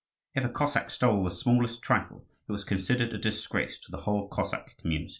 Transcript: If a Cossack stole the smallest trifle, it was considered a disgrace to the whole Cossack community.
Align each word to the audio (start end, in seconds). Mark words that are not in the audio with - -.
If 0.33 0.43
a 0.43 0.49
Cossack 0.49 0.89
stole 0.89 1.23
the 1.23 1.29
smallest 1.29 1.83
trifle, 1.83 2.25
it 2.49 2.51
was 2.51 2.63
considered 2.63 3.13
a 3.13 3.19
disgrace 3.19 3.77
to 3.81 3.91
the 3.91 3.97
whole 4.01 4.27
Cossack 4.29 4.75
community. 4.79 5.09